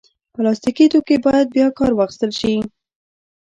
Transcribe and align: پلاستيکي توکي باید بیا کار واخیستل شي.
پلاستيکي 0.33 0.85
توکي 0.91 1.17
باید 1.25 1.47
بیا 1.55 1.67
کار 1.77 1.91
واخیستل 1.95 2.31
شي. 2.39 2.53